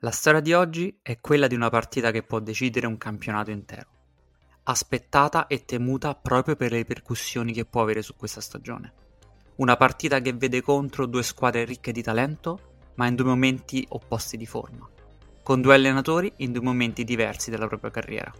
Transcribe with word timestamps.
La 0.00 0.10
storia 0.10 0.40
di 0.40 0.52
oggi 0.52 0.98
è 1.00 1.18
quella 1.20 1.46
di 1.46 1.54
una 1.54 1.70
partita 1.70 2.10
che 2.10 2.22
può 2.22 2.38
decidere 2.38 2.86
un 2.86 2.98
campionato 2.98 3.50
intero, 3.50 3.88
aspettata 4.64 5.46
e 5.46 5.64
temuta 5.64 6.14
proprio 6.14 6.54
per 6.54 6.70
le 6.70 6.76
ripercussioni 6.76 7.54
che 7.54 7.64
può 7.64 7.80
avere 7.80 8.02
su 8.02 8.14
questa 8.14 8.42
stagione. 8.42 8.92
Una 9.56 9.78
partita 9.78 10.20
che 10.20 10.34
vede 10.34 10.60
contro 10.60 11.06
due 11.06 11.22
squadre 11.22 11.64
ricche 11.64 11.92
di 11.92 12.02
talento, 12.02 12.90
ma 12.96 13.06
in 13.06 13.14
due 13.14 13.24
momenti 13.24 13.86
opposti 13.88 14.36
di 14.36 14.44
forma, 14.44 14.86
con 15.42 15.62
due 15.62 15.74
allenatori 15.74 16.30
in 16.36 16.52
due 16.52 16.62
momenti 16.62 17.02
diversi 17.02 17.48
della 17.48 17.66
propria 17.66 17.90
carriera. 17.90 18.30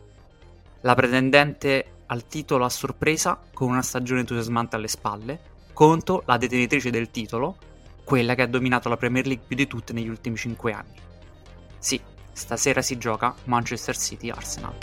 La 0.82 0.94
pretendente 0.94 2.02
al 2.04 2.26
titolo 2.26 2.66
a 2.66 2.68
sorpresa, 2.68 3.40
con 3.54 3.70
una 3.70 3.80
stagione 3.80 4.20
entusiasmante 4.20 4.76
alle 4.76 4.88
spalle, 4.88 5.40
contro 5.72 6.22
la 6.26 6.36
detenitrice 6.36 6.90
del 6.90 7.10
titolo, 7.10 7.56
quella 8.04 8.34
che 8.34 8.42
ha 8.42 8.46
dominato 8.46 8.90
la 8.90 8.98
Premier 8.98 9.26
League 9.26 9.46
più 9.46 9.56
di 9.56 9.66
tutte 9.66 9.94
negli 9.94 10.08
ultimi 10.08 10.36
5 10.36 10.72
anni. 10.72 11.04
Sì, 11.78 12.00
stasera 12.32 12.82
si 12.82 12.98
gioca 12.98 13.34
Manchester 13.44 13.96
City 13.96 14.30
Arsenal. 14.30 14.74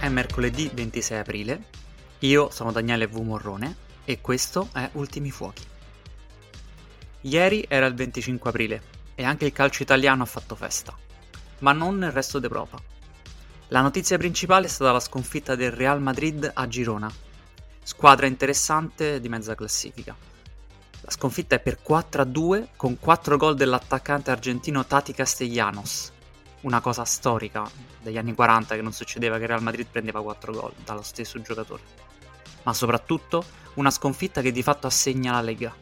È 0.00 0.08
mercoledì 0.08 0.70
26 0.72 1.18
aprile, 1.18 1.64
io 2.20 2.50
sono 2.50 2.72
Daniele 2.72 3.06
V. 3.06 3.18
Morrone 3.18 3.76
e 4.04 4.20
questo 4.20 4.68
è 4.72 4.88
Ultimi 4.92 5.30
Fuochi. 5.30 5.64
Ieri 7.22 7.66
era 7.68 7.84
il 7.84 7.94
25 7.94 8.48
aprile 8.48 8.82
e 9.14 9.24
anche 9.24 9.44
il 9.44 9.52
calcio 9.52 9.82
italiano 9.82 10.22
ha 10.22 10.26
fatto 10.26 10.56
festa, 10.56 10.96
ma 11.58 11.72
non 11.72 11.98
nel 11.98 12.12
resto 12.12 12.38
d'Europa. 12.38 12.80
La 13.68 13.82
notizia 13.82 14.16
principale 14.16 14.66
è 14.66 14.70
stata 14.70 14.92
la 14.92 15.00
sconfitta 15.00 15.54
del 15.54 15.70
Real 15.70 16.00
Madrid 16.00 16.50
a 16.52 16.66
Girona, 16.66 17.12
Squadra 17.82 18.26
interessante 18.26 19.20
di 19.20 19.28
mezza 19.28 19.54
classifica. 19.54 20.14
La 21.00 21.10
sconfitta 21.10 21.56
è 21.56 21.60
per 21.60 21.78
4-2 21.86 22.68
con 22.76 22.98
4 22.98 23.36
gol 23.36 23.56
dell'attaccante 23.56 24.30
argentino 24.30 24.84
Tati 24.84 25.14
Castellanos. 25.14 26.12
Una 26.60 26.80
cosa 26.80 27.04
storica 27.04 27.68
degli 28.00 28.18
anni 28.18 28.34
40 28.34 28.74
che 28.74 28.82
non 28.82 28.92
succedeva 28.92 29.38
che 29.38 29.46
Real 29.46 29.62
Madrid 29.62 29.86
prendeva 29.90 30.22
4 30.22 30.52
gol 30.52 30.72
dallo 30.84 31.02
stesso 31.02 31.40
giocatore. 31.40 31.82
Ma 32.64 32.74
soprattutto 32.74 33.42
una 33.74 33.90
sconfitta 33.90 34.42
che 34.42 34.52
di 34.52 34.62
fatto 34.62 34.86
assegna 34.86 35.32
la 35.32 35.40
Lega. 35.40 35.74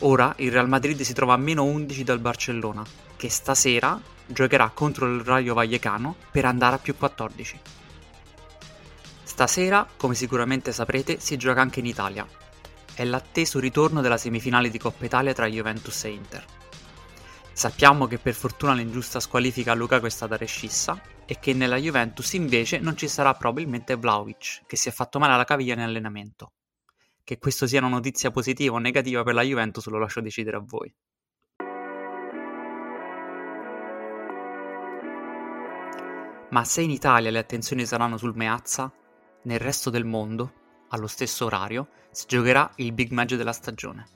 Ora 0.00 0.34
il 0.36 0.52
Real 0.52 0.68
Madrid 0.68 1.00
si 1.00 1.14
trova 1.14 1.32
a 1.34 1.38
meno 1.38 1.64
11 1.64 2.04
dal 2.04 2.18
Barcellona, 2.18 2.84
che 3.16 3.30
stasera 3.30 3.98
giocherà 4.26 4.70
contro 4.74 5.06
il 5.06 5.22
Rayo 5.22 5.54
Vallecano 5.54 6.14
per 6.30 6.44
andare 6.44 6.76
a 6.76 6.78
più 6.78 6.94
14. 6.96 7.60
Stasera, 9.32 9.88
come 9.96 10.14
sicuramente 10.14 10.72
saprete, 10.72 11.18
si 11.18 11.38
gioca 11.38 11.62
anche 11.62 11.80
in 11.80 11.86
Italia. 11.86 12.26
È 12.94 13.02
l'atteso 13.02 13.58
ritorno 13.58 14.02
della 14.02 14.18
semifinale 14.18 14.68
di 14.68 14.76
Coppa 14.76 15.06
Italia 15.06 15.32
tra 15.32 15.46
Juventus 15.46 16.04
e 16.04 16.10
Inter. 16.10 16.44
Sappiamo 17.50 18.06
che 18.06 18.18
per 18.18 18.34
fortuna 18.34 18.74
l'ingiusta 18.74 19.20
squalifica 19.20 19.72
a 19.72 19.74
Lukaku 19.74 20.04
è 20.04 20.10
stata 20.10 20.36
rescissa 20.36 21.00
e 21.24 21.38
che 21.40 21.54
nella 21.54 21.78
Juventus 21.78 22.34
invece 22.34 22.78
non 22.78 22.94
ci 22.94 23.08
sarà 23.08 23.32
probabilmente 23.32 23.96
Vlaovic, 23.96 24.64
che 24.66 24.76
si 24.76 24.90
è 24.90 24.92
fatto 24.92 25.18
male 25.18 25.32
alla 25.32 25.44
caviglia 25.44 25.72
in 25.72 25.80
allenamento. 25.80 26.52
Che 27.24 27.38
questo 27.38 27.66
sia 27.66 27.78
una 27.78 27.88
notizia 27.88 28.30
positiva 28.30 28.74
o 28.74 28.78
negativa 28.80 29.22
per 29.22 29.32
la 29.32 29.42
Juventus 29.42 29.86
lo 29.86 29.98
lascio 29.98 30.20
decidere 30.20 30.58
a 30.58 30.62
voi. 30.62 30.94
Ma 36.50 36.64
se 36.64 36.82
in 36.82 36.90
Italia 36.90 37.30
le 37.30 37.38
attenzioni 37.38 37.86
saranno 37.86 38.18
sul 38.18 38.36
Meazza, 38.36 38.92
nel 39.42 39.58
resto 39.58 39.90
del 39.90 40.04
mondo, 40.04 40.52
allo 40.88 41.06
stesso 41.06 41.46
orario, 41.46 41.88
si 42.10 42.26
giocherà 42.26 42.70
il 42.76 42.92
big 42.92 43.10
match 43.10 43.34
della 43.34 43.52
stagione, 43.52 44.06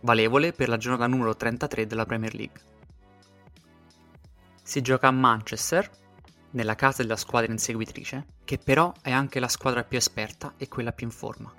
valevole 0.00 0.52
per 0.52 0.68
la 0.68 0.76
giornata 0.76 1.06
numero 1.06 1.34
33 1.34 1.86
della 1.86 2.04
Premier 2.04 2.34
League. 2.34 2.60
Si 4.62 4.80
gioca 4.80 5.08
a 5.08 5.12
Manchester, 5.12 5.90
nella 6.50 6.74
casa 6.74 7.02
della 7.02 7.16
squadra 7.16 7.52
inseguitrice, 7.52 8.26
che 8.44 8.58
però 8.58 8.92
è 9.02 9.10
anche 9.10 9.40
la 9.40 9.48
squadra 9.48 9.82
più 9.82 9.98
esperta 9.98 10.54
e 10.56 10.68
quella 10.68 10.92
più 10.92 11.06
in 11.06 11.12
forma. 11.12 11.52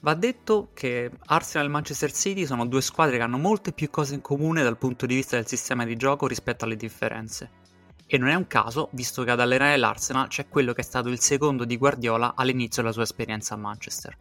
Va 0.00 0.14
detto 0.14 0.70
che 0.74 1.10
Arsenal 1.26 1.66
e 1.66 1.70
Manchester 1.70 2.12
City 2.12 2.46
sono 2.46 2.66
due 2.66 2.82
squadre 2.82 3.16
che 3.16 3.22
hanno 3.22 3.38
molte 3.38 3.72
più 3.72 3.90
cose 3.90 4.14
in 4.14 4.20
comune 4.20 4.62
dal 4.62 4.78
punto 4.78 5.06
di 5.06 5.14
vista 5.14 5.36
del 5.36 5.46
sistema 5.46 5.84
di 5.84 5.96
gioco 5.96 6.26
rispetto 6.26 6.64
alle 6.64 6.76
differenze 6.76 7.62
e 8.06 8.18
non 8.18 8.28
è 8.28 8.34
un 8.34 8.46
caso, 8.46 8.88
visto 8.92 9.24
che 9.24 9.30
ad 9.30 9.40
allenare 9.40 9.76
l'Arsenal 9.76 10.28
c'è 10.28 10.48
quello 10.48 10.72
che 10.72 10.82
è 10.82 10.84
stato 10.84 11.08
il 11.08 11.20
secondo 11.20 11.64
di 11.64 11.76
Guardiola 11.76 12.34
all'inizio 12.36 12.82
della 12.82 12.94
sua 12.94 13.02
esperienza 13.02 13.54
a 13.54 13.58
Manchester. 13.58 14.16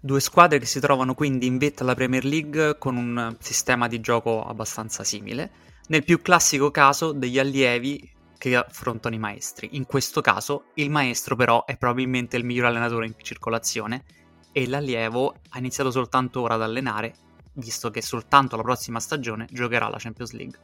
Due 0.00 0.20
squadre 0.20 0.58
che 0.58 0.66
si 0.66 0.80
trovano 0.80 1.14
quindi 1.14 1.46
in 1.46 1.58
vetta 1.58 1.82
alla 1.82 1.94
Premier 1.94 2.24
League 2.24 2.78
con 2.78 2.96
un 2.96 3.36
sistema 3.40 3.88
di 3.88 4.00
gioco 4.00 4.44
abbastanza 4.44 5.02
simile, 5.02 5.50
nel 5.88 6.04
più 6.04 6.20
classico 6.22 6.70
caso 6.70 7.12
degli 7.12 7.38
allievi 7.38 8.12
che 8.38 8.56
affrontano 8.56 9.14
i 9.14 9.18
maestri. 9.18 9.70
In 9.72 9.86
questo 9.86 10.20
caso 10.20 10.66
il 10.74 10.90
maestro 10.90 11.36
però 11.36 11.64
è 11.64 11.76
probabilmente 11.76 12.36
il 12.36 12.44
miglior 12.44 12.66
allenatore 12.66 13.06
in 13.06 13.14
circolazione 13.16 14.04
e 14.52 14.68
l'allievo 14.68 15.34
ha 15.48 15.58
iniziato 15.58 15.90
soltanto 15.90 16.42
ora 16.42 16.54
ad 16.54 16.62
allenare, 16.62 17.14
visto 17.54 17.90
che 17.90 18.02
soltanto 18.02 18.56
la 18.56 18.62
prossima 18.62 19.00
stagione 19.00 19.46
giocherà 19.50 19.88
la 19.88 19.98
Champions 19.98 20.32
League. 20.32 20.58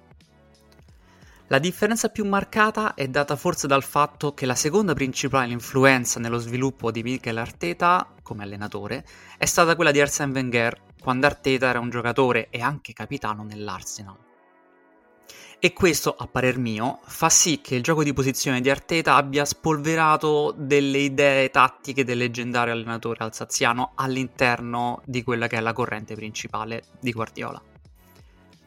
La 1.53 1.59
differenza 1.59 2.11
più 2.11 2.25
marcata 2.25 2.95
è 2.95 3.09
data 3.09 3.35
forse 3.35 3.67
dal 3.67 3.83
fatto 3.83 4.35
che 4.35 4.47
la 4.47 4.55
seconda 4.55 4.95
principale 4.95 5.51
influenza 5.51 6.21
nello 6.21 6.39
sviluppo 6.39 6.93
di 6.93 7.03
Mikel 7.03 7.37
Arteta 7.39 8.15
come 8.23 8.45
allenatore 8.45 9.05
è 9.37 9.47
stata 9.47 9.75
quella 9.75 9.91
di 9.91 10.01
Arsène 10.01 10.31
Wenger, 10.31 10.81
quando 11.03 11.27
Arteta 11.27 11.69
era 11.69 11.81
un 11.81 11.91
giocatore 11.91 12.51
e 12.51 12.61
anche 12.61 12.93
capitano 12.93 13.43
nell'Arsenal. 13.43 14.17
E 15.59 15.73
questo, 15.73 16.15
a 16.17 16.29
parer 16.29 16.57
mio, 16.57 17.01
fa 17.03 17.29
sì 17.29 17.61
che 17.61 17.75
il 17.75 17.83
gioco 17.83 18.05
di 18.05 18.13
posizione 18.13 18.61
di 18.61 18.71
Arteta 18.71 19.17
abbia 19.17 19.45
spolverato 19.45 20.55
delle 20.57 20.99
idee 20.99 21.51
tattiche 21.51 22.05
del 22.05 22.19
leggendario 22.19 22.73
allenatore 22.73 23.25
alsaziano 23.25 23.91
all'interno 23.97 25.03
di 25.05 25.25
quella 25.25 25.49
che 25.49 25.57
è 25.57 25.61
la 25.61 25.73
corrente 25.73 26.15
principale 26.15 26.85
di 27.01 27.11
Guardiola. 27.11 27.61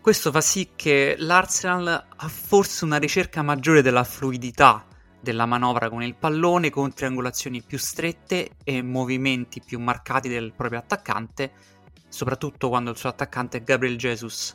Questo 0.03 0.31
fa 0.31 0.41
sì 0.41 0.71
che 0.75 1.15
l'Arsenal 1.17 1.87
ha 1.87 2.27
forse 2.27 2.83
una 2.83 2.97
ricerca 2.97 3.41
maggiore 3.41 3.81
della 3.81 4.03
fluidità 4.03 4.85
della 5.21 5.45
manovra 5.45 5.89
con 5.89 6.03
il 6.03 6.15
pallone, 6.15 6.69
con 6.69 6.93
triangolazioni 6.93 7.61
più 7.61 7.77
strette 7.77 8.57
e 8.65 8.81
movimenti 8.81 9.61
più 9.65 9.79
marcati 9.79 10.27
del 10.27 10.51
proprio 10.51 10.79
attaccante, 10.79 11.53
soprattutto 12.09 12.67
quando 12.67 12.91
il 12.91 12.97
suo 12.97 13.07
attaccante 13.07 13.59
è 13.59 13.63
Gabriel 13.63 13.95
Jesus, 13.95 14.53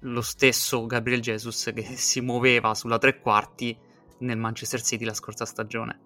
lo 0.00 0.22
stesso 0.22 0.86
Gabriel 0.86 1.20
Jesus 1.20 1.70
che 1.74 1.82
si 1.94 2.22
muoveva 2.22 2.74
sulla 2.74 2.96
tre 2.96 3.20
quarti 3.20 3.76
nel 4.20 4.38
Manchester 4.38 4.80
City 4.80 5.04
la 5.04 5.12
scorsa 5.12 5.44
stagione. 5.44 6.00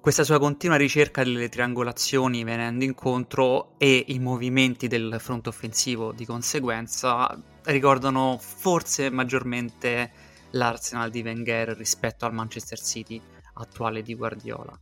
Questa 0.00 0.24
sua 0.24 0.40
continua 0.40 0.74
ricerca 0.74 1.22
delle 1.22 1.48
triangolazioni 1.48 2.42
venendo 2.42 2.82
incontro 2.82 3.78
e 3.78 4.06
i 4.08 4.18
movimenti 4.18 4.88
del 4.88 5.18
fronte 5.20 5.50
offensivo 5.50 6.10
di 6.10 6.26
conseguenza 6.26 7.54
ricordano 7.66 8.38
forse 8.40 9.10
maggiormente 9.10 10.10
l'Arsenal 10.50 11.10
di 11.10 11.22
Wenger 11.22 11.76
rispetto 11.76 12.24
al 12.24 12.34
Manchester 12.34 12.80
City 12.80 13.20
attuale 13.54 14.02
di 14.02 14.14
Guardiola. 14.14 14.78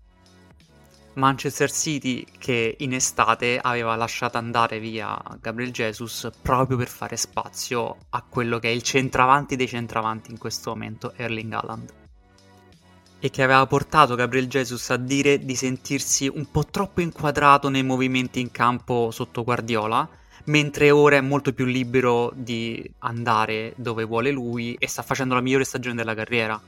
Manchester 1.15 1.71
City 1.71 2.27
che 2.39 2.77
in 2.79 2.93
estate 2.93 3.59
aveva 3.61 3.95
lasciato 3.95 4.37
andare 4.37 4.81
via 4.81 5.17
Gabriel 5.41 5.71
Jesus 5.71 6.29
proprio 6.43 6.77
per 6.77 6.89
fare 6.89 7.17
spazio 7.17 7.97
a 8.11 8.23
quello 8.23 8.59
che 8.59 8.69
è 8.69 8.73
il 8.73 8.83
centravanti 8.83 9.55
dei 9.55 9.69
centravanti 9.69 10.33
in 10.33 10.39
questo 10.39 10.71
momento, 10.71 11.13
Erling 11.17 11.53
Haaland 11.53 11.93
e 13.25 13.31
che 13.31 13.43
aveva 13.43 13.65
portato 13.65 14.17
Gabriel 14.17 14.49
Jesus 14.49 14.91
a 14.91 14.99
dire 14.99 15.39
di 15.47 15.57
sentirsi 15.57 16.29
un 16.29 16.51
po' 16.51 16.67
troppo 16.67 17.01
inquadrato 17.01 17.71
nei 17.71 17.83
movimenti 17.83 18.39
in 18.39 18.51
campo 18.51 19.11
sotto 19.11 19.43
Guardiola, 19.45 20.07
mentre 20.45 20.91
ora 20.91 21.17
è 21.17 21.21
molto 21.21 21.53
più 21.53 21.65
libero 21.65 22.33
di 22.35 22.89
andare 22.99 23.75
dove 23.77 24.05
vuole 24.05 24.31
lui 24.31 24.75
e 24.79 24.89
sta 24.89 25.03
facendo 25.03 25.35
la 25.35 25.41
migliore 25.41 25.65
stagione 25.65 25.95
della 25.95 26.15
carriera. 26.15 26.61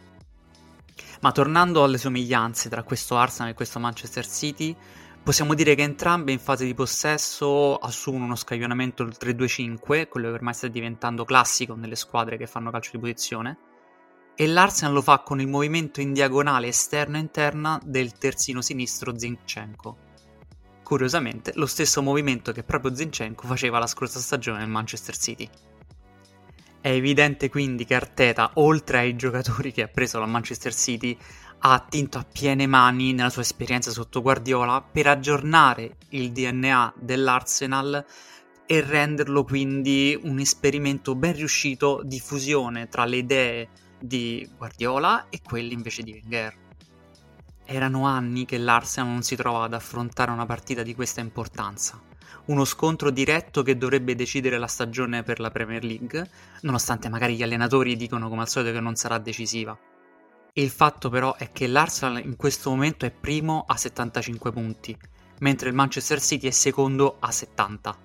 Ma 1.21 1.33
tornando 1.33 1.83
alle 1.83 1.99
somiglianze 1.99 2.69
tra 2.69 2.83
questo 2.83 3.17
Arsenal 3.17 3.53
e 3.53 3.55
questo 3.55 3.79
Manchester 3.79 4.27
City, 4.27 4.77
possiamo 5.23 5.55
dire 5.55 5.75
che 5.75 5.83
entrambe 5.83 6.33
in 6.33 6.39
fase 6.39 6.65
di 6.65 6.75
possesso 6.75 7.77
assumono 7.77 8.25
uno 8.25 8.37
scaglionamento 8.37 9.05
del 9.05 9.17
3-2-5, 9.19 10.09
quello 10.09 10.29
che 10.29 10.35
ormai 10.35 10.55
sta 10.55 10.69
diventando 10.69 11.25
classico 11.25 11.75
nelle 11.75 11.97
squadre 11.97 12.37
che 12.37 12.47
fanno 12.47 12.71
calcio 12.71 12.91
di 12.93 12.99
posizione 12.99 13.59
e 14.39 14.47
l'Arsenal 14.47 14.93
lo 14.93 15.01
fa 15.01 15.21
con 15.21 15.41
il 15.41 15.49
movimento 15.49 16.03
in 16.03 16.13
diagonale 16.13 16.67
esterna 16.67 17.17
e 17.17 17.23
interna 17.23 17.81
del 17.83 18.13
terzino 18.13 18.61
sinistro 18.61 19.19
Zinchenko. 19.19 20.06
Curiosamente, 20.87 21.51
lo 21.57 21.67
stesso 21.67 22.01
movimento 22.01 22.53
che 22.53 22.63
proprio 22.63 22.95
Zinchenko 22.95 23.49
faceva 23.49 23.81
la 23.81 23.89
scorsa 23.89 24.21
stagione 24.21 24.61
nel 24.61 24.69
Manchester 24.69 25.17
City. 25.17 25.51
È 26.81 26.89
evidente 26.89 27.49
quindi 27.49 27.85
che 27.85 27.97
Arteta, 27.97 28.53
oltre 28.55 28.99
ai 28.99 29.17
giocatori 29.17 29.73
che 29.73 29.83
ha 29.83 29.89
preso 29.89 30.21
dal 30.21 30.29
Manchester 30.29 30.73
City, 30.73 31.19
ha 31.59 31.73
attinto 31.73 32.19
a 32.19 32.25
piene 32.31 32.69
mani 32.69 33.13
nella 33.13 33.31
sua 33.31 33.43
esperienza 33.43 33.91
sotto 33.91 34.23
Guardiola 34.23 34.81
per 34.81 35.09
aggiornare 35.09 35.97
il 36.11 36.31
DNA 36.31 36.95
dell'Arsenal 37.01 38.07
e 38.65 38.81
renderlo 38.81 39.43
quindi 39.43 40.17
un 40.23 40.39
esperimento 40.39 41.17
ben 41.17 41.35
riuscito 41.35 42.01
di 42.05 42.21
fusione 42.21 42.87
tra 42.87 43.05
le 43.05 43.17
idee 43.17 43.69
di 43.99 44.49
Guardiola 44.57 45.31
e 45.31 45.41
quelle 45.43 45.73
invece 45.73 46.05
di 46.05 46.13
Wenger. 46.13 46.66
Erano 47.67 48.07
anni 48.07 48.47
che 48.47 48.59
l'Arsenal 48.59 49.11
non 49.11 49.23
si 49.23 49.37
trovava 49.37 49.65
ad 49.67 49.75
affrontare 49.75 50.31
una 50.31 50.47
partita 50.47 50.83
di 50.83 50.95
questa 50.95 51.21
importanza 51.21 52.01
uno 52.47 52.65
scontro 52.65 53.11
diretto 53.11 53.63
che 53.63 53.77
dovrebbe 53.77 54.15
decidere 54.15 54.59
la 54.59 54.67
stagione 54.67 55.23
per 55.23 55.41
la 55.41 55.51
Premier 55.51 55.83
League, 55.83 56.29
nonostante 56.63 57.09
magari 57.09 57.35
gli 57.35 57.43
allenatori 57.43 57.97
dicono 57.97 58.29
come 58.29 58.43
al 58.43 58.49
solito 58.49 58.73
che 58.73 58.81
non 58.81 58.95
sarà 58.95 59.19
decisiva. 59.19 59.77
Il 60.53 60.71
fatto 60.71 61.09
però 61.09 61.35
è 61.35 61.51
che 61.53 61.67
l'Arsenal 61.67 62.25
in 62.25 62.37
questo 62.37 62.71
momento 62.71 63.05
è 63.05 63.11
primo 63.11 63.65
a 63.67 63.77
75 63.77 64.53
punti, 64.53 64.97
mentre 65.41 65.69
il 65.69 65.75
Manchester 65.75 66.21
City 66.21 66.47
è 66.47 66.51
secondo 66.51 67.17
a 67.19 67.31
70. 67.31 67.99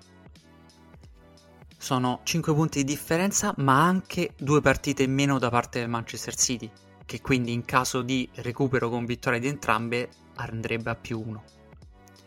Sono 1.78 2.20
5 2.22 2.54
punti 2.54 2.84
di 2.84 2.92
differenza, 2.92 3.54
ma 3.58 3.82
anche 3.82 4.34
due 4.36 4.60
partite 4.60 5.02
in 5.04 5.14
meno 5.14 5.38
da 5.38 5.50
parte 5.50 5.78
del 5.78 5.88
Manchester 5.88 6.34
City, 6.34 6.70
che 7.12 7.20
quindi 7.20 7.52
in 7.52 7.66
caso 7.66 8.00
di 8.00 8.26
recupero 8.36 8.88
con 8.88 9.04
vittoria 9.04 9.38
di 9.38 9.46
entrambe 9.46 10.08
andrebbe 10.36 10.88
a 10.88 10.94
più 10.94 11.20
1 11.20 11.44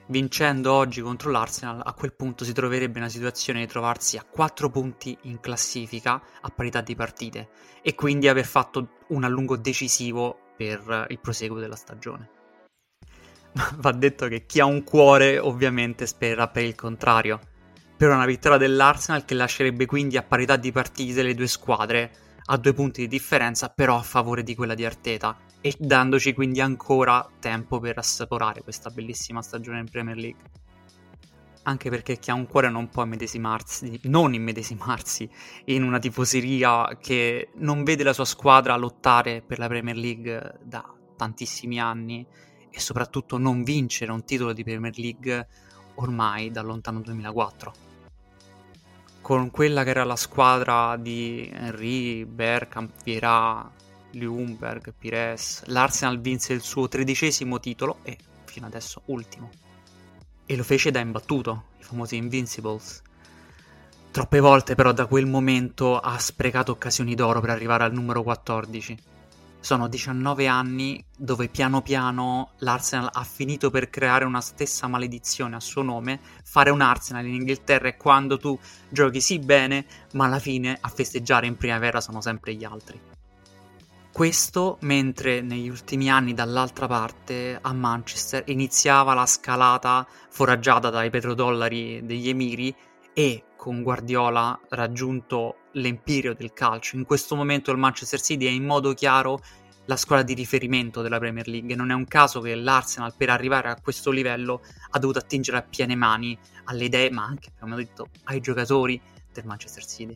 vincendo 0.10 0.72
oggi 0.72 1.02
contro 1.02 1.32
l'Arsenal, 1.32 1.82
a 1.84 1.94
quel 1.94 2.14
punto 2.14 2.44
si 2.46 2.54
troverebbe 2.54 2.98
in 3.00 3.06
una 3.06 3.10
situazione 3.10 3.62
di 3.62 3.66
trovarsi 3.66 4.18
a 4.18 4.24
4 4.24 4.70
punti 4.70 5.18
in 5.22 5.40
classifica 5.40 6.22
a 6.40 6.50
parità 6.50 6.82
di 6.82 6.94
partite 6.94 7.50
e 7.82 7.96
quindi 7.96 8.28
aver 8.28 8.46
fatto 8.46 8.90
un 9.08 9.24
allungo 9.24 9.58
decisivo 9.58 10.38
per 10.56 11.08
il 11.10 11.18
proseguo 11.20 11.60
della 11.60 11.76
stagione. 11.76 12.30
Va 13.78 13.92
detto 13.92 14.28
che 14.28 14.46
chi 14.46 14.60
ha 14.60 14.66
un 14.66 14.84
cuore 14.84 15.40
ovviamente 15.40 16.06
spererà 16.06 16.48
per 16.50 16.64
il 16.64 16.76
contrario, 16.76 17.40
per 17.98 18.12
una 18.12 18.28
vittoria 18.28 18.60
dell'Arsenal 18.60 19.26
che 19.26 19.34
lascerebbe 19.34 19.88
quindi 19.88 20.16
a 20.16 20.22
parità 20.22 20.58
di 20.58 20.72
partite 20.72 21.24
le 21.24 21.34
due 21.34 21.48
squadre 21.48 22.12
a 22.48 22.58
due 22.58 22.74
punti 22.74 23.02
di 23.02 23.08
differenza, 23.08 23.70
però 23.70 23.98
a 23.98 24.04
favore 24.04 24.44
di 24.44 24.56
quella 24.56 24.76
di 24.76 24.86
Arteta 24.86 25.38
e 25.62 25.76
dandoci 25.80 26.34
quindi 26.34 26.62
ancora 26.62 27.28
tempo 27.40 27.80
per 27.80 27.98
assaporare 27.98 28.62
questa 28.62 28.92
bellissima 28.92 29.42
stagione 29.42 29.80
in 29.80 29.90
Premier 29.90 30.18
League. 30.18 30.44
Anche 31.64 31.90
perché 31.90 32.20
chi 32.20 32.30
ha 32.30 32.36
un 32.36 32.46
cuore 32.46 32.70
non 32.70 32.90
può 32.90 33.04
immedesimarsi, 33.04 34.02
non 34.04 34.36
immedesimarsi 34.36 35.28
in 35.66 35.82
una 35.82 35.98
tifoseria 35.98 36.98
che 37.02 37.50
non 37.56 37.84
vede 37.84 38.04
la 38.04 38.14
sua 38.14 38.26
squadra 38.26 38.76
lottare 38.76 39.42
per 39.42 39.58
la 39.58 39.68
Premier 39.68 39.98
League 39.98 40.60
da 40.62 40.88
tantissimi 41.18 41.80
anni 41.80 42.24
e 42.70 42.80
soprattutto 42.80 43.40
non 43.40 43.64
vincere 43.64 44.12
un 44.12 44.24
titolo 44.24 44.54
di 44.54 44.64
Premier 44.64 44.96
League 44.96 45.48
ormai 45.96 46.52
dal 46.52 46.66
lontano 46.68 47.00
2004 47.00 47.85
con 49.26 49.50
quella 49.50 49.84
che 49.84 49.90
era 49.90 50.04
la 50.04 50.16
squadra 50.16 50.96
di 50.98 51.50
Henry, 51.52 52.26
Bergkamp, 52.26 52.92
Vieira, 53.04 53.68
Ljungberg, 54.12 54.94
Pires, 54.96 55.64
l'Arsenal 55.66 56.20
vinse 56.20 56.54
il 56.54 56.62
suo 56.62 56.88
tredicesimo 56.88 57.60
titolo 57.60 57.98
e 58.04 58.20
fino 58.44 58.68
adesso 58.68 59.02
ultimo. 59.06 59.50
E 60.46 60.56
lo 60.56 60.62
fece 60.62 60.92
da 60.92 61.00
imbattuto, 61.00 61.70
i 61.80 61.84
famosi 61.84 62.18
Invincibles. 62.18 63.02
Troppe 64.12 64.40
volte 64.40 64.76
però 64.76 64.92
da 64.92 65.08
quel 65.08 65.26
momento 65.26 65.98
ha 65.98 66.20
sprecato 66.20 66.74
occasioni 66.74 67.16
d'oro 67.16 67.42
per 67.42 67.50
arrivare 67.50 67.84
al 67.84 67.94
numero 67.94 68.22
14 68.22 69.15
sono 69.66 69.88
19 69.88 70.46
anni 70.46 71.04
dove 71.18 71.48
piano 71.48 71.82
piano 71.82 72.52
l'Arsenal 72.60 73.10
ha 73.12 73.24
finito 73.24 73.72
per 73.72 73.90
creare 73.90 74.24
una 74.24 74.40
stessa 74.40 74.86
maledizione 74.86 75.56
a 75.56 75.60
suo 75.60 75.82
nome. 75.82 76.20
Fare 76.44 76.70
un 76.70 76.82
Arsenal 76.82 77.26
in 77.26 77.34
Inghilterra 77.34 77.88
è 77.88 77.98
quando 77.98 78.38
tu 78.38 78.56
giochi 78.90 79.20
sì 79.20 79.40
bene, 79.40 79.88
ma 80.14 80.26
alla 80.26 80.38
fine 80.38 80.78
a 80.80 80.88
festeggiare 80.88 81.48
in 81.48 81.58
primavera 81.58 82.00
sono 82.00 82.22
sempre 82.22 82.54
gli 82.54 82.64
altri. 82.64 83.02
Questo 84.12 84.78
mentre 84.82 85.42
negli 85.42 85.68
ultimi 85.68 86.12
anni 86.12 86.36
dall'altra 86.36 86.86
parte 86.86 87.58
a 87.60 87.74
Manchester 87.74 88.44
iniziava 88.46 89.16
la 89.16 89.26
scalata 89.26 90.06
foraggiata 90.30 90.92
dai 90.92 91.10
petrodollari 91.10 92.06
degli 92.06 92.30
emiri 92.30 92.76
e 93.14 93.44
con 93.66 93.82
Guardiola 93.82 94.60
raggiunto 94.70 95.56
l'empirio 95.72 96.36
del 96.36 96.54
calcio. 96.54 96.98
In 96.98 97.04
questo 97.04 97.36
momento 97.36 97.72
il 97.72 97.80
Manchester 97.80 98.22
City 98.22 98.46
è 98.46 98.52
in 98.52 98.64
modo 98.64 98.94
chiaro 98.94 99.42
la 99.86 99.96
squadra 99.96 100.24
di 100.24 100.36
riferimento 100.36 101.02
della 101.02 101.18
Premier 101.18 101.48
League. 101.48 101.74
Non 101.74 101.90
è 101.90 101.96
un 101.96 102.06
caso 102.06 102.42
che 102.42 102.54
l'Arsenal 102.54 103.16
per 103.18 103.32
arrivare 103.32 103.70
a 103.70 103.82
questo 103.82 104.12
livello 104.12 104.62
ha 104.92 105.00
dovuto 105.00 105.18
attingere 105.18 105.58
a 105.58 105.64
piene 105.64 105.96
mani 105.96 106.38
alle 106.66 106.84
idee, 106.84 107.10
ma 107.10 107.24
anche, 107.24 107.54
come 107.60 107.74
ho 107.74 107.78
detto, 107.78 108.10
ai 108.26 108.40
giocatori 108.40 109.02
del 109.34 109.46
Manchester 109.46 109.84
City. 109.84 110.16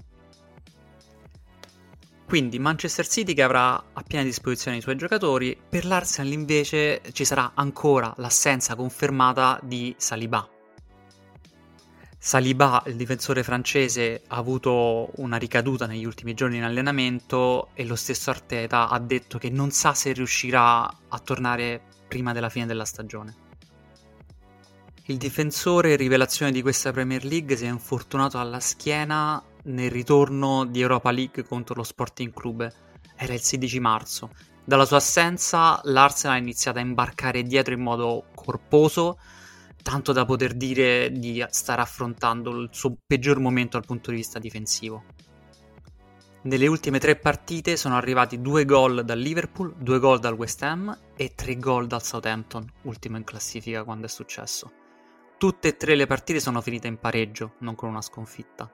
Quindi 2.27 2.59
Manchester 2.59 3.07
City 3.07 3.33
che 3.33 3.41
avrà 3.41 3.83
a 3.93 4.03
piena 4.03 4.23
disposizione 4.23 4.77
i 4.77 4.81
suoi 4.81 4.95
giocatori, 4.95 5.59
per 5.67 5.85
l'Arsenal 5.85 6.31
invece 6.31 7.01
ci 7.13 7.25
sarà 7.25 7.53
ancora 7.55 8.13
l'assenza 8.17 8.75
confermata 8.75 9.59
di 9.63 9.95
Saliba 9.97 10.47
Saliba, 12.21 12.83
il 12.87 12.97
difensore 12.97 13.43
francese, 13.43 14.23
ha 14.27 14.35
avuto 14.35 15.09
una 15.15 15.37
ricaduta 15.37 15.85
negli 15.85 16.03
ultimi 16.03 16.33
giorni 16.33 16.57
in 16.57 16.63
allenamento 16.63 17.69
e 17.73 17.85
lo 17.85 17.95
stesso 17.95 18.29
Arteta 18.29 18.89
ha 18.89 18.99
detto 18.99 19.37
che 19.37 19.49
non 19.49 19.71
sa 19.71 19.93
se 19.93 20.11
riuscirà 20.11 20.81
a 20.83 21.19
tornare 21.19 21.81
prima 22.09 22.33
della 22.33 22.49
fine 22.49 22.65
della 22.65 22.83
stagione. 22.83 23.47
Il 25.05 25.15
difensore 25.15 25.95
rivelazione 25.95 26.51
di 26.51 26.61
questa 26.61 26.91
Premier 26.91 27.23
League 27.23 27.55
si 27.55 27.63
è 27.63 27.69
infortunato 27.69 28.37
alla 28.37 28.59
schiena 28.59 29.41
nel 29.63 29.89
ritorno 29.89 30.65
di 30.65 30.81
Europa 30.81 31.11
League 31.11 31.45
contro 31.45 31.75
lo 31.75 31.83
Sporting 31.83 32.33
Club. 32.33 32.69
Era 33.15 33.33
il 33.33 33.41
16 33.41 33.79
marzo. 33.79 34.29
Dalla 34.65 34.85
sua 34.85 34.97
assenza 34.97 35.79
l'Arsenal 35.85 36.35
ha 36.35 36.39
iniziato 36.39 36.79
a 36.79 36.81
imbarcare 36.81 37.43
dietro 37.43 37.73
in 37.73 37.79
modo 37.79 38.25
corposo 38.35 39.17
tanto 39.81 40.11
da 40.11 40.25
poter 40.25 40.53
dire 40.53 41.11
di 41.11 41.43
stare 41.49 41.81
affrontando 41.81 42.51
il 42.51 42.69
suo 42.71 42.97
peggior 43.05 43.39
momento 43.39 43.77
dal 43.77 43.85
punto 43.85 44.11
di 44.11 44.17
vista 44.17 44.39
difensivo. 44.39 45.03
Nelle 46.41 46.67
ultime 46.67 46.99
tre 46.99 47.17
partite 47.17 47.75
sono 47.75 47.97
arrivati 47.97 48.39
due 48.39 48.63
gol 48.63 49.03
dal 49.03 49.19
Liverpool, 49.19 49.75
due 49.77 49.99
gol 49.99 50.19
dal 50.19 50.35
West 50.35 50.63
Ham 50.63 50.97
e 51.17 51.33
tre 51.35 51.57
gol 51.57 51.85
dal 51.85 52.01
Southampton, 52.01 52.65
ultimo 52.83 53.17
in 53.17 53.25
classifica 53.25 53.83
quando 53.83 54.05
è 54.05 54.09
successo. 54.09 54.71
Tutte 55.37 55.69
e 55.69 55.77
tre 55.77 55.95
le 55.95 56.05
partite 56.05 56.39
sono 56.39 56.61
finite 56.61 56.87
in 56.87 56.97
pareggio, 56.97 57.55
non 57.59 57.75
con 57.75 57.89
una 57.89 58.01
sconfitta. 58.01 58.71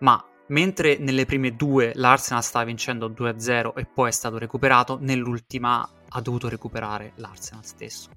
Ma 0.00 0.22
mentre 0.48 0.98
nelle 0.98 1.24
prime 1.24 1.56
due 1.56 1.92
l'Arsenal 1.94 2.42
stava 2.42 2.66
vincendo 2.66 3.08
2-0 3.08 3.72
e 3.76 3.86
poi 3.86 4.08
è 4.08 4.12
stato 4.12 4.36
recuperato, 4.36 4.98
nell'ultima 5.00 5.88
ha 6.08 6.20
dovuto 6.20 6.50
recuperare 6.50 7.12
l'Arsenal 7.16 7.64
stesso 7.64 8.10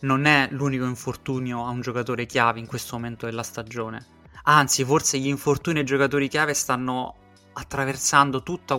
non 0.00 0.24
è 0.24 0.48
l'unico 0.50 0.84
infortunio 0.84 1.64
a 1.64 1.70
un 1.70 1.80
giocatore 1.80 2.26
chiave 2.26 2.58
in 2.58 2.66
questo 2.66 2.96
momento 2.96 3.26
della 3.26 3.42
stagione. 3.42 4.18
Anzi, 4.44 4.84
forse 4.84 5.18
gli 5.18 5.26
infortuni 5.26 5.80
ai 5.80 5.84
giocatori 5.84 6.28
chiave 6.28 6.54
stanno 6.54 7.16
attraversando 7.52 8.42
tutta 8.42 8.78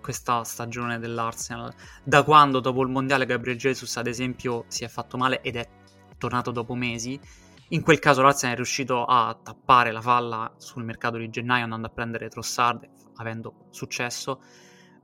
questa 0.00 0.44
stagione 0.44 0.98
dell'Arsenal. 0.98 1.74
Da 2.02 2.22
quando 2.22 2.60
dopo 2.60 2.82
il 2.82 2.88
mondiale 2.88 3.26
Gabriel 3.26 3.58
Jesus, 3.58 3.96
ad 3.96 4.06
esempio, 4.06 4.64
si 4.68 4.84
è 4.84 4.88
fatto 4.88 5.16
male 5.18 5.42
ed 5.42 5.56
è 5.56 5.68
tornato 6.16 6.50
dopo 6.50 6.74
mesi. 6.74 7.20
In 7.68 7.82
quel 7.82 7.98
caso 7.98 8.22
l'Arsenal 8.22 8.54
è 8.54 8.56
riuscito 8.56 9.04
a 9.04 9.38
tappare 9.40 9.92
la 9.92 10.00
falla 10.00 10.52
sul 10.56 10.84
mercato 10.84 11.18
di 11.18 11.28
gennaio 11.28 11.64
andando 11.64 11.88
a 11.88 11.90
prendere 11.90 12.28
Trossard, 12.28 12.88
avendo 13.16 13.66
successo, 13.70 14.40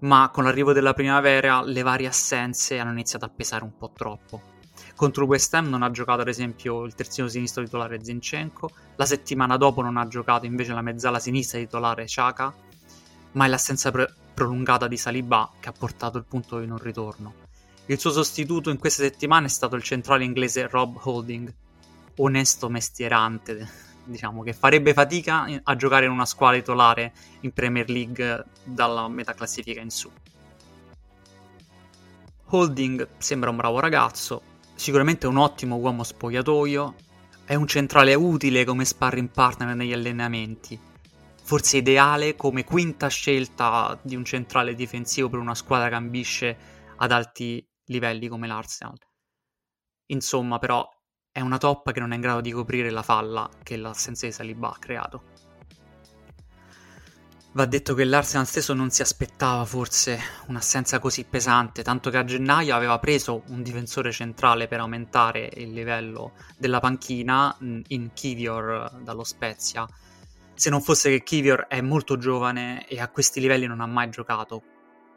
ma 0.01 0.31
con 0.33 0.45
l'arrivo 0.45 0.73
della 0.73 0.95
primavera 0.95 1.63
le 1.63 1.83
varie 1.83 2.07
assenze 2.07 2.79
hanno 2.79 2.93
iniziato 2.93 3.25
a 3.25 3.29
pesare 3.31 3.63
un 3.63 3.77
po' 3.77 3.93
troppo. 3.95 4.55
Contro 4.97 5.27
West 5.27 5.53
Ham 5.53 5.69
non 5.69 5.83
ha 5.83 5.91
giocato 5.91 6.23
ad 6.23 6.29
esempio 6.29 6.85
il 6.85 6.95
terzino 6.95 7.29
sinistro 7.29 7.63
titolare 7.63 8.03
Zinchenko, 8.03 8.71
la 8.97 9.05
settimana 9.05 9.59
dopo 9.59 9.83
non 9.83 9.99
ha 9.99 10.09
giocato 10.09 10.47
invece 10.47 10.73
la 10.73 10.81
mezzala 10.81 11.19
sinistra 11.19 11.59
titolare 11.59 12.05
Chaka, 12.07 12.53
ma 13.33 13.45
è 13.45 13.49
l'assenza 13.49 13.91
pre- 13.91 14.11
prolungata 14.33 14.89
di 14.89 14.97
Saliba 14.97 15.51
che 15.61 15.69
ha 15.69 15.73
portato 15.73 16.17
il 16.17 16.25
punto 16.25 16.59
di 16.59 16.67
non 16.67 16.79
ritorno. 16.79 17.35
Il 17.85 17.99
suo 17.99 18.11
sostituto 18.11 18.71
in 18.71 18.79
queste 18.79 19.03
settimane 19.03 19.47
è 19.47 19.51
stato 19.51 19.77
il 19.77 19.83
centrale 19.83 20.25
inglese 20.25 20.67
Rob 20.67 20.99
Holding, 21.03 21.53
onesto 22.17 22.71
mestierante, 22.71 23.69
diciamo, 24.03 24.43
che 24.43 24.55
farebbe 24.55 24.95
fatica 24.95 25.47
a 25.63 25.77
giocare 25.77 26.07
in 26.07 26.11
una 26.11 26.25
squadra 26.25 26.59
titolare 26.59 27.13
in 27.41 27.53
Premier 27.53 27.91
League 27.91 28.45
dalla 28.65 29.09
metà 29.09 29.35
classifica 29.35 29.83
in 29.83 29.91
su. 29.91 30.11
Holding 32.49 33.09
sembra 33.19 33.51
un 33.51 33.57
bravo 33.57 33.79
ragazzo, 33.79 34.55
sicuramente 34.77 35.27
un 35.27 35.39
ottimo 35.39 35.77
uomo 35.77 36.05
spogliatoio, 36.05 36.95
è 37.45 37.55
un 37.55 37.67
centrale 37.67 38.15
utile 38.15 38.65
come 38.65 38.85
sparring 38.85 39.31
partner 39.31 39.75
negli 39.75 39.93
allenamenti, 39.93 40.79
forse 41.43 41.79
ideale 41.79 42.37
come 42.37 42.65
quinta 42.65 43.09
scelta 43.09 43.99
di 44.03 44.15
un 44.15 44.25
centrale 44.25 44.75
difensivo 44.75 45.29
per 45.29 45.39
una 45.39 45.55
squadra 45.55 45.89
che 45.89 45.95
ambisce 45.95 46.59
ad 46.97 47.11
alti 47.11 47.67
livelli 47.87 48.29
come 48.29 48.47
l'Arsenal. 48.47 48.99
Insomma, 50.07 50.59
però, 50.59 50.89
è 51.33 51.41
una 51.41 51.59
top 51.59 51.93
che 51.93 52.01
non 52.01 52.13
è 52.13 52.15
in 52.15 52.21
grado 52.21 52.41
di 52.41 52.51
coprire 52.51 52.91
la 52.91 53.03
falla 53.03 53.49
che 53.63 53.77
l'assenza 53.77 54.27
di 54.27 54.33
Saliba 54.33 54.71
ha 54.71 54.79
creato. 54.79 55.35
Va 57.57 57.65
detto 57.65 57.95
che 57.95 58.05
l'Arsenal 58.05 58.47
stesso 58.47 58.75
non 58.75 58.91
si 58.91 59.01
aspettava 59.01 59.65
forse 59.65 60.21
un'assenza 60.49 60.99
così 60.99 61.25
pesante, 61.25 61.83
tanto 61.83 62.11
che 62.11 62.19
a 62.19 62.25
gennaio 62.25 62.75
aveva 62.75 62.99
preso 62.99 63.45
un 63.47 63.63
difensore 63.63 64.13
centrale 64.13 64.69
per 64.69 64.81
aumentare 64.81 65.51
il 65.55 65.73
livello 65.73 66.33
della 66.59 66.81
panchina 66.81 67.57
in 67.61 68.11
Kivior 68.13 69.01
dallo 69.01 69.25
Spezia. 69.25 69.89
Se 70.53 70.69
non 70.69 70.83
fosse 70.83 71.09
che 71.09 71.23
Kivior 71.23 71.65
è 71.67 71.81
molto 71.81 72.19
giovane 72.19 72.87
e 72.87 73.01
a 73.01 73.09
questi 73.09 73.41
livelli 73.41 73.65
non 73.65 73.81
ha 73.81 73.87
mai 73.87 74.11
giocato, 74.11 74.63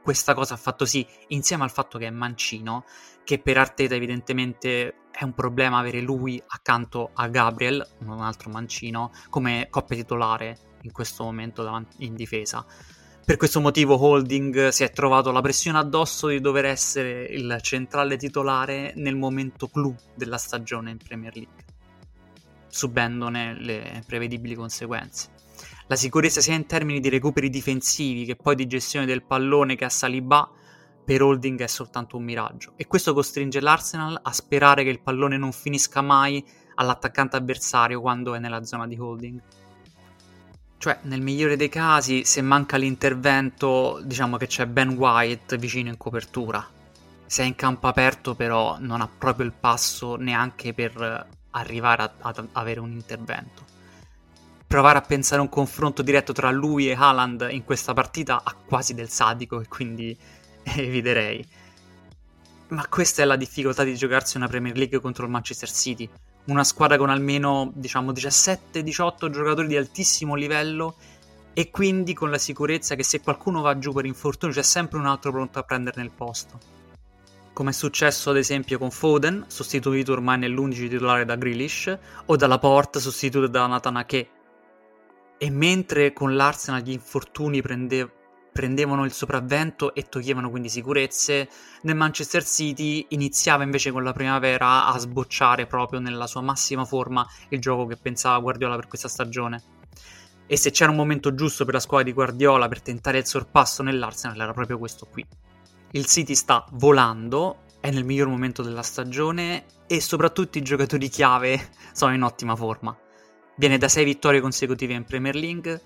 questa 0.02 0.34
cosa 0.34 0.54
ha 0.54 0.58
fatto 0.58 0.86
sì, 0.86 1.06
insieme 1.28 1.64
al 1.64 1.72
fatto 1.72 1.98
che 1.98 2.08
è 2.08 2.10
mancino, 2.10 2.86
che 3.26 3.40
per 3.40 3.58
Arteta 3.58 3.96
evidentemente 3.96 4.94
è 5.12 5.26
un 5.26 5.34
problema 5.34 5.80
avere 5.80 6.00
lui 6.00 6.42
accanto 6.48 7.10
a 7.16 7.28
Gabriel, 7.28 7.86
un 8.06 8.22
altro 8.22 8.50
mancino, 8.50 9.12
come 9.30 9.68
coppia 9.70 9.98
titolare 9.98 10.68
in 10.82 10.92
questo 10.92 11.24
momento 11.24 11.86
in 11.98 12.16
difesa. 12.16 12.66
Per 13.26 13.38
questo 13.38 13.62
motivo 13.62 14.02
Holding 14.02 14.70
si 14.70 14.84
è 14.84 14.92
trovato 14.92 15.32
la 15.32 15.42
pressione 15.42 15.78
addosso 15.78 16.30
di 16.30 16.42
dover 16.42 16.66
essere 16.66 17.26
il 17.26 17.60
centrale 17.62 18.18
titolare 18.18 18.94
nel 18.96 19.16
momento 19.16 19.68
clou 19.68 19.96
della 20.16 20.38
stagione 20.38 20.90
in 20.90 20.98
Premier 20.98 21.36
League, 21.36 21.66
subendone 22.68 23.54
le 23.60 24.04
prevedibili 24.08 24.56
conseguenze. 24.56 25.30
La 25.86 25.96
sicurezza 25.96 26.42
sia 26.42 26.56
in 26.56 26.66
termini 26.66 27.00
di 27.00 27.10
recuperi 27.10 27.50
difensivi 27.50 28.26
che 28.26 28.36
poi 28.36 28.56
di 28.56 28.66
gestione 28.66 29.06
del 29.06 29.24
pallone 29.24 29.76
che 29.76 29.86
a 29.86 29.90
Saliba 29.90 30.50
per 31.04 31.22
Holding 31.22 31.62
è 31.62 31.68
soltanto 31.68 32.18
un 32.18 32.24
miraggio 32.24 32.74
e 32.76 32.86
questo 32.86 33.14
costringe 33.14 33.60
l'Arsenal 33.60 34.20
a 34.22 34.32
sperare 34.32 34.84
che 34.84 34.90
il 34.90 35.02
pallone 35.02 35.38
non 35.38 35.52
finisca 35.52 36.02
mai 36.02 36.44
all'attaccante 36.76 37.36
avversario 37.36 38.02
quando 38.02 38.36
è 38.36 38.40
nella 38.40 38.64
zona 38.64 38.88
di 38.88 38.98
Holding. 38.98 39.42
Cioè, 40.80 41.00
nel 41.02 41.20
migliore 41.20 41.58
dei 41.58 41.68
casi, 41.68 42.24
se 42.24 42.42
manca 42.42 42.78
l'intervento, 42.78 44.00
diciamo 44.02 44.38
che 44.38 44.48
c'è 44.48 44.66
Ben 44.66 44.92
White 44.92 45.58
vicino 45.58 45.90
in 45.90 45.98
copertura. 45.98 46.66
Se 47.26 47.44
è 47.44 47.46
in 47.46 47.56
campo 47.56 47.88
aperto, 47.88 48.34
però, 48.34 48.78
non 48.80 49.02
ha 49.02 49.10
proprio 49.10 49.46
il 49.46 49.52
passo 49.52 50.16
neanche 50.16 50.74
per 50.74 51.28
arrivare 51.50 52.12
ad 52.22 52.48
avere 52.54 52.80
un 52.80 52.92
intervento. 52.92 53.66
Provare 54.66 55.00
a 55.00 55.02
pensare 55.02 55.42
a 55.42 55.44
un 55.44 55.50
confronto 55.50 56.02
diretto 56.02 56.32
tra 56.32 56.50
lui 56.50 56.90
e 56.90 56.94
Haaland 56.94 57.50
in 57.52 57.66
questa 57.66 57.92
partita 57.92 58.42
ha 58.42 58.56
quasi 58.66 58.94
del 58.94 59.10
sadico 59.10 59.60
e 59.60 59.68
quindi 59.68 60.18
eviterei. 60.64 61.46
Ma 62.70 62.88
questa 62.88 63.22
è 63.22 63.26
la 63.26 63.36
difficoltà 63.36 63.84
di 63.84 63.98
giocarsi 63.98 64.38
una 64.38 64.48
Premier 64.48 64.78
League 64.78 65.02
contro 65.02 65.26
il 65.26 65.32
Manchester 65.32 65.70
City 65.70 66.10
una 66.46 66.64
squadra 66.64 66.98
con 66.98 67.10
almeno 67.10 67.72
diciamo 67.76 68.12
17-18 68.12 69.30
giocatori 69.30 69.68
di 69.68 69.78
altissimo 69.78 70.36
livello 70.36 70.96
e 71.54 71.70
quindi 71.72 72.14
con 72.14 72.30
la 72.30 72.38
sicurezza 72.38 72.96
che 72.96 73.04
se 73.04 73.22
qualcuno 73.22 73.62
va 73.62 73.78
giù 73.78 73.92
per 73.92 74.06
infortunio 74.06 74.56
c'è 74.56 74.64
sempre 74.64 74.98
un 74.98 75.06
altro 75.06 75.32
pronto 75.32 75.60
a 75.60 75.64
prenderne 75.64 76.04
il 76.04 76.12
posto. 76.12 76.58
Come 77.54 77.72
è 77.72 77.74
successo 77.74 78.30
ad 78.30 78.38
esempio 78.38 78.78
con 78.78 78.90
Foden, 78.90 79.44
sostituito 79.48 80.14
ormai 80.14 80.38
nell'11 80.40 80.90
titolare 80.90 81.26
da 81.26 81.36
Grealish, 81.36 81.98
o 82.26 82.36
dalla 82.36 82.60
Porte, 82.60 83.00
sostituito 83.00 83.48
da 83.48 83.68
Nathan 83.68 83.98
Ake. 83.98 84.30
E 85.38 85.50
mentre 85.50 86.14
con 86.14 86.36
l'Arsenal 86.36 86.82
gli 86.82 86.92
infortuni 86.92 87.62
prendevano 87.62 88.18
prendevano 88.60 89.06
il 89.06 89.14
sopravvento 89.14 89.94
e 89.94 90.10
toglievano 90.10 90.50
quindi 90.50 90.68
sicurezze, 90.68 91.48
nel 91.84 91.96
Manchester 91.96 92.44
City 92.44 93.06
iniziava 93.12 93.64
invece 93.64 93.90
con 93.90 94.04
la 94.04 94.12
primavera 94.12 94.86
a 94.86 94.98
sbocciare 94.98 95.66
proprio 95.66 96.02
nella 96.02 96.28
sua 96.28 96.42
massima 96.42 96.84
forma 96.84 97.26
il 97.52 97.62
gioco 97.62 97.86
che 97.86 97.96
pensava 97.96 98.38
Guardiola 98.40 98.76
per 98.76 98.90
questa 98.90 99.08
stagione. 99.08 99.64
E 100.46 100.58
se 100.58 100.72
c'era 100.72 100.92
un 100.92 100.98
momento 100.98 101.34
giusto 101.34 101.64
per 101.64 101.76
la 101.76 101.80
squadra 101.80 102.08
di 102.08 102.12
Guardiola 102.12 102.68
per 102.68 102.82
tentare 102.82 103.20
il 103.20 103.26
sorpasso 103.26 103.82
nell'Arsenal 103.82 104.42
era 104.42 104.52
proprio 104.52 104.78
questo 104.78 105.08
qui. 105.10 105.26
Il 105.92 106.06
City 106.06 106.36
sta 106.36 106.66
volando, 106.72 107.60
è 107.80 107.90
nel 107.92 108.04
miglior 108.04 108.28
momento 108.28 108.62
della 108.62 108.84
stagione 108.84 109.64
e 109.88 110.02
soprattutto 110.02 110.58
i 110.58 110.64
giocatori 110.64 111.08
chiave 111.08 111.70
sono 111.94 112.14
in 112.14 112.24
ottima 112.24 112.58
forma. 112.58 112.94
Viene 113.56 113.78
da 113.78 113.88
6 113.88 114.04
vittorie 114.04 114.42
consecutive 114.42 114.96
in 114.96 115.06
Premier 115.06 115.36
League, 115.36 115.82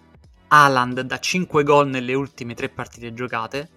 Haaland 0.56 1.02
da 1.02 1.20
5 1.20 1.64
gol 1.64 1.88
nelle 1.88 2.14
ultime 2.14 2.54
3 2.54 2.70
partite 2.70 3.12
giocate 3.12 3.70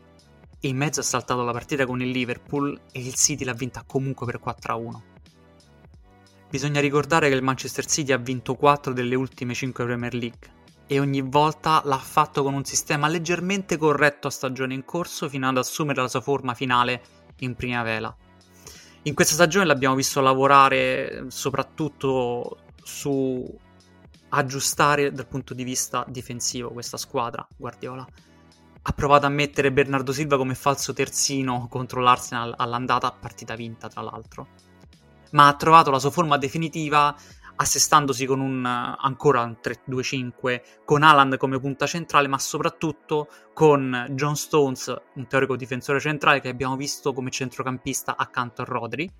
e 0.60 0.68
in 0.68 0.76
mezzo 0.76 1.00
ha 1.00 1.04
saltato 1.04 1.42
la 1.42 1.52
partita 1.52 1.86
con 1.86 2.02
il 2.02 2.10
Liverpool 2.10 2.78
e 2.92 3.00
il 3.00 3.14
City 3.14 3.44
l'ha 3.44 3.54
vinta 3.54 3.82
comunque 3.86 4.26
per 4.26 4.40
4-1. 4.44 5.00
Bisogna 6.50 6.82
ricordare 6.82 7.30
che 7.30 7.34
il 7.34 7.42
Manchester 7.42 7.86
City 7.86 8.12
ha 8.12 8.18
vinto 8.18 8.56
4 8.56 8.92
delle 8.92 9.14
ultime 9.14 9.54
5 9.54 9.84
Premier 9.86 10.12
League 10.12 10.50
e 10.86 11.00
ogni 11.00 11.22
volta 11.22 11.80
l'ha 11.82 11.96
fatto 11.96 12.42
con 12.42 12.52
un 12.52 12.66
sistema 12.66 13.08
leggermente 13.08 13.78
corretto 13.78 14.26
a 14.26 14.30
stagione 14.30 14.74
in 14.74 14.84
corso 14.84 15.30
fino 15.30 15.48
ad 15.48 15.56
assumere 15.56 16.02
la 16.02 16.08
sua 16.08 16.20
forma 16.20 16.52
finale 16.52 17.02
in 17.38 17.54
primavera. 17.54 18.14
In 19.04 19.14
questa 19.14 19.32
stagione 19.32 19.64
l'abbiamo 19.64 19.94
visto 19.94 20.20
lavorare 20.20 21.24
soprattutto 21.28 22.58
su 22.82 23.64
aggiustare 24.30 25.12
dal 25.12 25.26
punto 25.26 25.54
di 25.54 25.64
vista 25.64 26.04
difensivo 26.08 26.70
questa 26.70 26.96
squadra, 26.96 27.46
Guardiola. 27.56 28.06
Ha 28.88 28.92
provato 28.92 29.26
a 29.26 29.30
mettere 29.30 29.72
Bernardo 29.72 30.12
Silva 30.12 30.36
come 30.36 30.54
falso 30.54 30.92
terzino 30.92 31.66
contro 31.68 32.00
l'Arsenal 32.00 32.54
all'andata, 32.56 33.10
partita 33.10 33.54
vinta 33.54 33.88
tra 33.88 34.02
l'altro. 34.02 34.48
Ma 35.32 35.48
ha 35.48 35.54
trovato 35.54 35.90
la 35.90 35.98
sua 35.98 36.10
forma 36.10 36.38
definitiva 36.38 37.14
assestandosi 37.56 38.26
con 38.26 38.40
un 38.40 38.64
ancora 38.64 39.42
un 39.42 39.56
3-2-5 39.62 40.60
con 40.84 41.02
Alan 41.02 41.36
come 41.38 41.58
punta 41.58 41.86
centrale, 41.86 42.28
ma 42.28 42.38
soprattutto 42.38 43.28
con 43.52 44.06
John 44.10 44.36
Stones, 44.36 44.94
un 45.14 45.26
teorico 45.26 45.56
difensore 45.56 45.98
centrale 45.98 46.40
che 46.40 46.48
abbiamo 46.48 46.76
visto 46.76 47.12
come 47.12 47.30
centrocampista 47.30 48.16
accanto 48.16 48.62
a 48.62 48.66
Rodri, 48.66 49.10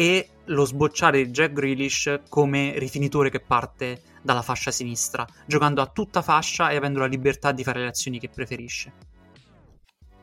e 0.00 0.30
lo 0.46 0.64
sbocciare 0.64 1.22
di 1.22 1.30
Jack 1.30 1.52
Grealish 1.52 2.20
come 2.30 2.78
rifinitore 2.78 3.28
che 3.28 3.40
parte 3.40 4.00
dalla 4.22 4.40
fascia 4.40 4.70
sinistra, 4.70 5.26
giocando 5.46 5.82
a 5.82 5.88
tutta 5.88 6.22
fascia 6.22 6.70
e 6.70 6.76
avendo 6.76 7.00
la 7.00 7.06
libertà 7.06 7.52
di 7.52 7.62
fare 7.62 7.80
le 7.80 7.88
azioni 7.88 8.18
che 8.18 8.30
preferisce. 8.30 8.94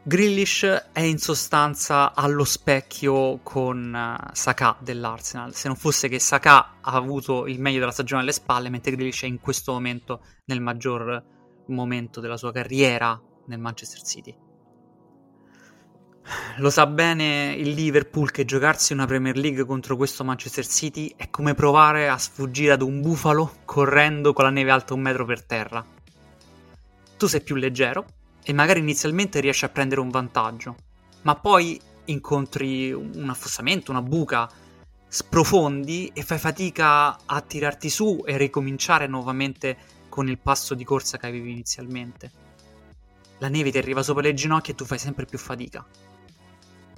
Grealish 0.01 0.63
è 0.91 1.01
in 1.01 1.19
sostanza 1.19 2.15
allo 2.15 2.43
specchio 2.43 3.39
con 3.43 3.93
uh, 3.93 4.29
Saka 4.33 4.77
dell'Arsenal, 4.79 5.53
se 5.53 5.67
non 5.67 5.77
fosse 5.77 6.07
che 6.07 6.17
Saka 6.17 6.79
ha 6.81 6.93
avuto 6.93 7.45
il 7.45 7.61
meglio 7.61 7.77
della 7.77 7.91
stagione 7.91 8.23
alle 8.23 8.31
spalle, 8.31 8.69
mentre 8.69 8.93
Grealish 8.93 9.21
è 9.21 9.27
in 9.27 9.39
questo 9.39 9.73
momento 9.73 10.21
nel 10.45 10.59
maggior 10.59 11.23
momento 11.67 12.19
della 12.19 12.37
sua 12.37 12.51
carriera 12.51 13.21
nel 13.45 13.59
Manchester 13.59 14.01
City. 14.01 14.46
Lo 16.57 16.69
sa 16.69 16.87
bene 16.87 17.53
il 17.55 17.69
Liverpool 17.69 18.31
che 18.31 18.43
giocarsi 18.43 18.91
una 18.91 19.05
Premier 19.05 19.37
League 19.37 19.63
contro 19.65 19.95
questo 19.95 20.23
Manchester 20.23 20.67
City 20.67 21.13
è 21.15 21.29
come 21.29 21.53
provare 21.53 22.09
a 22.09 22.17
sfuggire 22.17 22.73
ad 22.73 22.81
un 22.81 22.99
bufalo 22.99 23.57
correndo 23.63 24.33
con 24.33 24.43
la 24.43 24.49
neve 24.49 24.71
alta 24.71 24.93
un 24.93 25.01
metro 25.01 25.23
per 25.23 25.43
terra. 25.43 25.85
Tu 27.17 27.27
sei 27.27 27.41
più 27.41 27.55
leggero 27.55 28.05
e 28.43 28.53
magari 28.53 28.79
inizialmente 28.79 29.39
riesci 29.39 29.65
a 29.65 29.69
prendere 29.69 30.01
un 30.01 30.09
vantaggio, 30.09 30.75
ma 31.21 31.35
poi 31.35 31.79
incontri 32.05 32.91
un 32.91 33.29
affossamento, 33.29 33.91
una 33.91 34.01
buca, 34.01 34.49
sprofondi 35.07 36.11
e 36.13 36.23
fai 36.23 36.37
fatica 36.37 37.17
a 37.25 37.41
tirarti 37.41 37.89
su 37.89 38.23
e 38.25 38.35
ricominciare 38.37 39.07
nuovamente 39.07 39.77
con 40.09 40.27
il 40.27 40.39
passo 40.39 40.73
di 40.73 40.83
corsa 40.83 41.17
che 41.17 41.27
avevi 41.27 41.51
inizialmente. 41.51 42.31
La 43.39 43.49
neve 43.49 43.69
ti 43.71 43.77
arriva 43.77 44.01
sopra 44.01 44.23
le 44.23 44.33
ginocchia 44.33 44.73
e 44.73 44.75
tu 44.75 44.83
fai 44.83 44.97
sempre 44.97 45.25
più 45.25 45.37
fatica. 45.37 45.85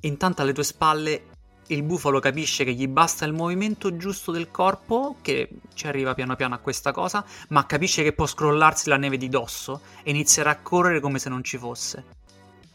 Intanto 0.02 0.42
alle 0.42 0.54
tue 0.54 0.64
spalle 0.64 1.24
il 1.68 1.84
bufalo 1.84 2.20
capisce 2.20 2.64
che 2.64 2.74
gli 2.74 2.88
basta 2.88 3.26
il 3.26 3.34
movimento 3.34 3.96
giusto 3.96 4.32
del 4.32 4.50
corpo, 4.50 5.18
che 5.22 5.50
ci 5.74 5.88
arriva 5.88 6.16
piano 6.16 6.36
piano 6.36 6.56
a 6.56 6.60
questa 6.60 6.92
cosa, 6.92 7.24
ma 7.50 7.66
capisce 7.66 8.02
che 8.02 8.14
può 8.14 8.26
scrollarsi 8.26 8.90
la 8.90 8.98
neve 8.98 9.18
di 9.18 9.30
dosso 9.30 9.82
e 10.02 10.10
inizierà 10.10 10.52
a 10.52 10.60
correre 10.62 11.00
come 11.00 11.20
se 11.20 11.30
non 11.30 11.44
ci 11.44 11.58
fosse. 11.58 12.04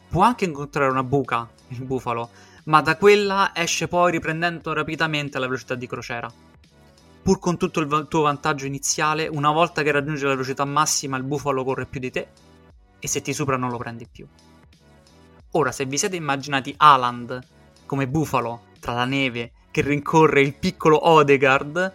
Può 0.09 0.23
anche 0.23 0.45
incontrare 0.45 0.91
una 0.91 1.03
buca, 1.03 1.49
il 1.69 1.83
bufalo, 1.83 2.31
ma 2.65 2.81
da 2.83 2.97
quella 2.97 3.51
esce 3.53 3.89
poi 3.89 4.13
riprendendo 4.13 4.73
rapidamente 4.73 5.39
la 5.41 5.47
velocità 5.47 5.75
di 5.75 5.89
crociera. 5.89 6.33
Pur 7.23 7.39
con 7.41 7.57
tutto 7.57 7.81
il 7.81 8.07
tuo 8.09 8.21
vantaggio 8.21 8.67
iniziale, 8.67 9.27
una 9.27 9.51
volta 9.51 9.83
che 9.83 9.91
raggiunge 9.91 10.25
la 10.25 10.33
velocità 10.33 10.65
massima 10.65 11.17
il 11.17 11.25
bufalo 11.25 11.65
corre 11.65 11.87
più 11.87 11.99
di 11.99 12.13
te 12.13 12.29
e 13.01 13.09
se 13.09 13.23
ti 13.23 13.33
supera 13.33 13.57
non 13.57 13.71
lo 13.71 13.79
prendi 13.79 14.07
più. 14.07 14.27
Ora, 15.57 15.71
se 15.71 15.85
vi 15.85 15.97
siete 15.99 16.17
immaginati 16.17 16.75
Aland 16.77 17.39
come 17.87 18.09
bufalo 18.09 18.73
tra 18.81 18.93
la 18.93 19.05
neve 19.05 19.53
che 19.71 19.83
rincorre 19.83 20.41
il 20.41 20.55
piccolo 20.55 21.09
Odegaard, 21.09 21.93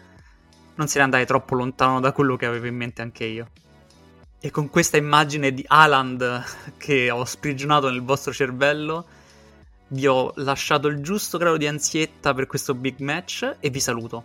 non 0.76 0.88
se 0.88 0.98
ne 0.98 1.04
andate 1.04 1.26
troppo 1.26 1.56
lontano 1.56 2.00
da 2.00 2.14
quello 2.14 2.38
che 2.38 2.46
avevo 2.46 2.68
in 2.68 2.76
mente 2.78 3.02
anche 3.02 3.26
io. 3.26 3.50
E 4.40 4.50
con 4.50 4.70
questa 4.70 4.96
immagine 4.96 5.54
di 5.54 5.64
Aland 5.68 6.44
che 6.78 7.12
ho 7.12 7.26
sprigionato 7.26 7.90
nel 7.90 8.02
vostro 8.02 8.32
cervello, 8.32 9.06
vi 9.90 10.08
ho 10.08 10.32
lasciato 10.36 10.88
il 10.88 11.02
giusto 11.02 11.38
grado 11.38 11.58
di 11.58 11.68
ansietta 11.68 12.34
per 12.34 12.48
questo 12.48 12.74
big 12.74 13.00
match 13.00 13.58
e 13.60 13.70
vi 13.70 13.82
saluto. 13.82 14.24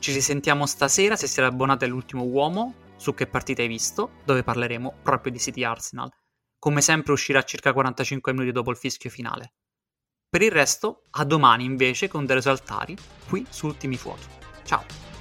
Ci 0.00 0.12
risentiamo 0.12 0.66
stasera 0.66 1.14
se 1.14 1.28
siete 1.28 1.48
abbonati 1.48 1.84
all'ultimo 1.84 2.24
uomo 2.24 2.74
su 2.96 3.14
che 3.14 3.28
partita 3.28 3.62
hai 3.62 3.68
visto, 3.68 4.10
dove 4.24 4.42
parleremo 4.42 4.94
proprio 5.00 5.30
di 5.30 5.38
City 5.38 5.62
Arsenal. 5.62 6.10
Come 6.64 6.80
sempre 6.80 7.12
uscirà 7.12 7.42
circa 7.42 7.74
45 7.74 8.32
minuti 8.32 8.50
dopo 8.50 8.70
il 8.70 8.78
fischio 8.78 9.10
finale. 9.10 9.52
Per 10.26 10.40
il 10.40 10.50
resto, 10.50 11.02
a 11.10 11.24
domani 11.26 11.62
invece 11.62 12.08
con 12.08 12.24
Dere 12.24 12.40
Saltari, 12.40 12.96
qui 13.28 13.44
su 13.50 13.66
Ultimi 13.66 13.98
Fuochi. 13.98 14.24
Ciao! 14.64 15.13